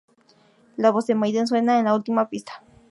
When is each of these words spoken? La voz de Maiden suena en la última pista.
La 0.77 0.89
voz 0.89 1.05
de 1.05 1.13
Maiden 1.13 1.45
suena 1.45 1.77
en 1.77 1.85
la 1.85 1.93
última 1.93 2.27
pista. 2.27 2.63